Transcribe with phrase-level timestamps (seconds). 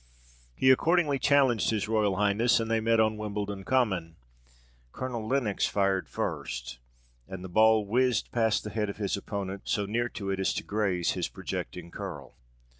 [0.55, 4.15] He accordingly challenged his Royal Highness, and they met on Wimbledon Common.
[4.93, 6.79] Colonel Lenox fired first,
[7.27, 10.55] and the ball whizzed past the head of his opponent, so near to it as
[10.55, 12.33] to graze his projecting curl.